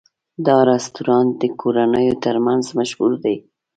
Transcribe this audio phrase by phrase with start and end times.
[0.45, 3.35] دا رستورانت د کورنیو تر منځ مشهور دی.